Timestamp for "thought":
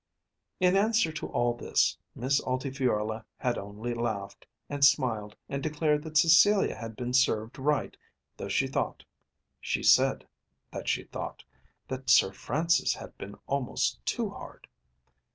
8.65-9.05, 11.03-11.43